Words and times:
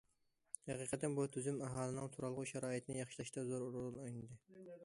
ھەقىقەتەن 0.69 1.17
بۇ 1.19 1.25
تۈزۈم 1.35 1.61
ئاھالىنىڭ 1.67 2.09
تۇرالغۇ 2.17 2.49
شارائىتىنى 2.55 2.99
ياخشىلاشتا 3.05 3.47
زور 3.51 3.71
رول 3.79 4.05
ئوينىدى. 4.07 4.43